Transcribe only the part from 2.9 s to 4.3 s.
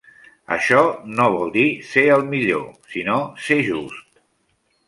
sinó ser just.